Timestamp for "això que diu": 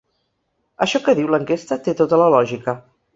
0.85-1.29